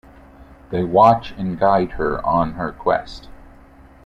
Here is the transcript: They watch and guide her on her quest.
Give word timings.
They 0.71 0.83
watch 0.83 1.29
and 1.37 1.59
guide 1.59 1.91
her 1.91 2.25
on 2.25 2.53
her 2.53 2.71
quest. 2.71 3.29